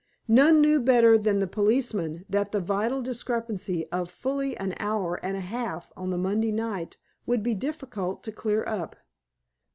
[0.27, 5.37] None knew better than the policeman that the vital discrepancy of fully an hour and
[5.37, 8.95] a half on the Monday night would be difficult to clear up.